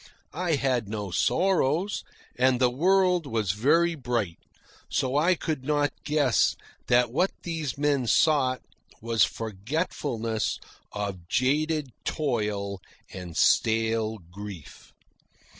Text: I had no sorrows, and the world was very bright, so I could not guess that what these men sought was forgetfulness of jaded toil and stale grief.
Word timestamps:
I 0.33 0.55
had 0.55 0.89
no 0.89 1.11
sorrows, 1.11 2.03
and 2.35 2.59
the 2.59 2.71
world 2.71 3.27
was 3.27 3.51
very 3.51 3.93
bright, 3.93 4.39
so 4.89 5.15
I 5.15 5.35
could 5.35 5.63
not 5.63 5.91
guess 6.03 6.55
that 6.87 7.11
what 7.11 7.29
these 7.43 7.77
men 7.77 8.07
sought 8.07 8.63
was 8.99 9.23
forgetfulness 9.23 10.57
of 10.91 11.27
jaded 11.27 11.91
toil 12.03 12.81
and 13.13 13.37
stale 13.37 14.17
grief. 14.31 14.91